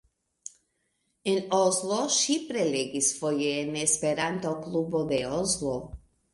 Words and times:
En 1.33 1.37
Oslo 1.57 1.99
ŝi 2.15 2.39
prelegis 2.49 3.11
foje 3.21 3.53
en 3.61 3.79
Esperanto-klubo 3.85 5.07
de 5.15 5.25
Oslo. 5.41 5.81